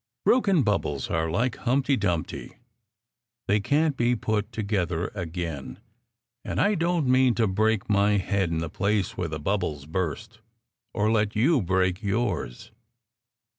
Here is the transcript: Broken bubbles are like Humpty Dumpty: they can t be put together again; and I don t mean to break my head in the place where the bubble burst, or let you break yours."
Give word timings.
Broken 0.25 0.63
bubbles 0.63 1.11
are 1.11 1.29
like 1.29 1.57
Humpty 1.57 1.95
Dumpty: 1.95 2.57
they 3.47 3.59
can 3.59 3.91
t 3.91 3.97
be 3.97 4.15
put 4.15 4.51
together 4.51 5.09
again; 5.13 5.77
and 6.43 6.59
I 6.59 6.73
don 6.73 7.03
t 7.05 7.11
mean 7.11 7.35
to 7.35 7.45
break 7.45 7.87
my 7.87 8.17
head 8.17 8.49
in 8.49 8.57
the 8.61 8.67
place 8.71 9.15
where 9.15 9.27
the 9.29 9.39
bubble 9.39 9.85
burst, 9.85 10.39
or 10.91 11.11
let 11.11 11.35
you 11.35 11.61
break 11.61 12.01
yours." 12.01 12.71